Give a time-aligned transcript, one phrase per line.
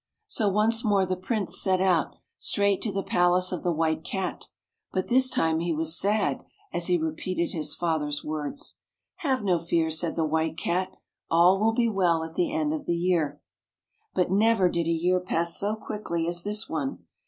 [0.25, 4.47] So once more the Prince set out— straight to the palace of the White Cat.
[4.91, 6.43] But this time he was sad,
[6.73, 8.79] as he repeated his father's words."
[9.17, 10.91] Have no fear," said the White Cat."
[11.29, 13.41] All will be well at the end of the year."
[14.15, 17.03] But never did a year pass so quickly as this one.